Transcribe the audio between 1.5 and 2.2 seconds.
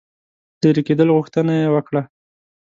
یې وکړه.